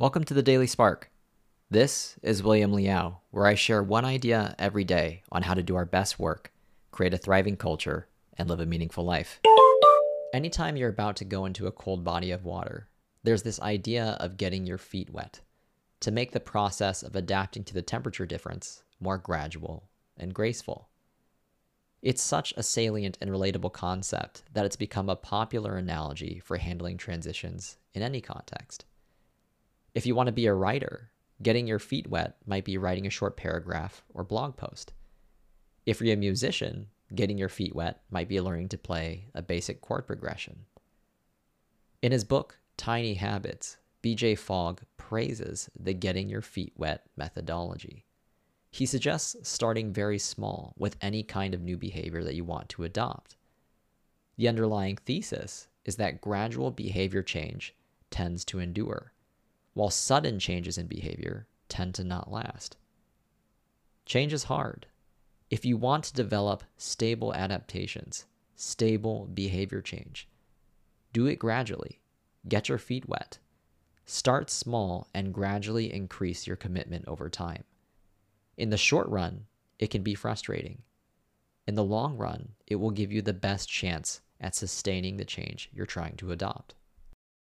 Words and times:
Welcome 0.00 0.22
to 0.26 0.34
the 0.34 0.44
Daily 0.44 0.68
Spark. 0.68 1.10
This 1.72 2.20
is 2.22 2.40
William 2.40 2.72
Liao, 2.72 3.18
where 3.32 3.46
I 3.48 3.56
share 3.56 3.82
one 3.82 4.04
idea 4.04 4.54
every 4.56 4.84
day 4.84 5.24
on 5.32 5.42
how 5.42 5.54
to 5.54 5.62
do 5.64 5.74
our 5.74 5.84
best 5.84 6.20
work, 6.20 6.52
create 6.92 7.14
a 7.14 7.18
thriving 7.18 7.56
culture, 7.56 8.06
and 8.36 8.48
live 8.48 8.60
a 8.60 8.64
meaningful 8.64 9.04
life. 9.04 9.40
Anytime 10.32 10.76
you're 10.76 10.88
about 10.88 11.16
to 11.16 11.24
go 11.24 11.46
into 11.46 11.66
a 11.66 11.72
cold 11.72 12.04
body 12.04 12.30
of 12.30 12.44
water, 12.44 12.86
there's 13.24 13.42
this 13.42 13.60
idea 13.60 14.16
of 14.20 14.36
getting 14.36 14.66
your 14.66 14.78
feet 14.78 15.10
wet 15.10 15.40
to 15.98 16.12
make 16.12 16.30
the 16.30 16.38
process 16.38 17.02
of 17.02 17.16
adapting 17.16 17.64
to 17.64 17.74
the 17.74 17.82
temperature 17.82 18.24
difference 18.24 18.84
more 19.00 19.18
gradual 19.18 19.88
and 20.16 20.32
graceful. 20.32 20.90
It's 22.02 22.22
such 22.22 22.54
a 22.56 22.62
salient 22.62 23.18
and 23.20 23.32
relatable 23.32 23.72
concept 23.72 24.44
that 24.52 24.64
it's 24.64 24.76
become 24.76 25.08
a 25.08 25.16
popular 25.16 25.76
analogy 25.76 26.40
for 26.44 26.58
handling 26.58 26.98
transitions 26.98 27.78
in 27.94 28.02
any 28.02 28.20
context. 28.20 28.84
If 29.94 30.06
you 30.06 30.14
want 30.14 30.28
to 30.28 30.32
be 30.32 30.46
a 30.46 30.54
writer, 30.54 31.10
getting 31.42 31.66
your 31.66 31.78
feet 31.78 32.08
wet 32.08 32.36
might 32.46 32.64
be 32.64 32.78
writing 32.78 33.06
a 33.06 33.10
short 33.10 33.36
paragraph 33.36 34.04
or 34.14 34.24
blog 34.24 34.56
post. 34.56 34.92
If 35.86 36.00
you're 36.00 36.14
a 36.14 36.16
musician, 36.16 36.88
getting 37.14 37.38
your 37.38 37.48
feet 37.48 37.74
wet 37.74 38.02
might 38.10 38.28
be 38.28 38.40
learning 38.40 38.68
to 38.70 38.78
play 38.78 39.28
a 39.34 39.42
basic 39.42 39.80
chord 39.80 40.06
progression. 40.06 40.66
In 42.02 42.12
his 42.12 42.24
book, 42.24 42.58
Tiny 42.76 43.14
Habits, 43.14 43.78
BJ 44.02 44.38
Fogg 44.38 44.82
praises 44.96 45.68
the 45.78 45.94
getting 45.94 46.28
your 46.28 46.42
feet 46.42 46.72
wet 46.76 47.04
methodology. 47.16 48.04
He 48.70 48.86
suggests 48.86 49.48
starting 49.48 49.92
very 49.92 50.18
small 50.18 50.74
with 50.76 50.96
any 51.00 51.22
kind 51.22 51.54
of 51.54 51.62
new 51.62 51.76
behavior 51.76 52.22
that 52.22 52.34
you 52.34 52.44
want 52.44 52.68
to 52.70 52.84
adopt. 52.84 53.36
The 54.36 54.48
underlying 54.48 54.96
thesis 54.96 55.68
is 55.84 55.96
that 55.96 56.20
gradual 56.20 56.70
behavior 56.70 57.22
change 57.22 57.74
tends 58.10 58.44
to 58.44 58.60
endure, 58.60 59.12
while 59.78 59.90
sudden 59.90 60.40
changes 60.40 60.76
in 60.76 60.88
behavior 60.88 61.46
tend 61.68 61.94
to 61.94 62.02
not 62.02 62.32
last. 62.32 62.76
Change 64.06 64.32
is 64.32 64.42
hard. 64.44 64.86
If 65.50 65.64
you 65.64 65.76
want 65.76 66.02
to 66.04 66.14
develop 66.14 66.64
stable 66.76 67.32
adaptations, 67.32 68.26
stable 68.56 69.30
behavior 69.32 69.80
change, 69.80 70.26
do 71.12 71.28
it 71.28 71.38
gradually. 71.38 72.00
Get 72.48 72.68
your 72.68 72.78
feet 72.78 73.08
wet. 73.08 73.38
Start 74.04 74.50
small 74.50 75.06
and 75.14 75.32
gradually 75.32 75.94
increase 75.94 76.44
your 76.44 76.56
commitment 76.56 77.04
over 77.06 77.30
time. 77.30 77.62
In 78.56 78.70
the 78.70 78.76
short 78.76 79.06
run, 79.08 79.46
it 79.78 79.92
can 79.92 80.02
be 80.02 80.16
frustrating. 80.16 80.82
In 81.68 81.76
the 81.76 81.84
long 81.84 82.16
run, 82.16 82.48
it 82.66 82.76
will 82.76 82.90
give 82.90 83.12
you 83.12 83.22
the 83.22 83.32
best 83.32 83.68
chance 83.68 84.22
at 84.40 84.56
sustaining 84.56 85.18
the 85.18 85.24
change 85.24 85.70
you're 85.72 85.86
trying 85.86 86.16
to 86.16 86.32
adopt. 86.32 86.74